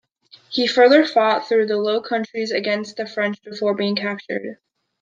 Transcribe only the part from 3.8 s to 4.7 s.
captured.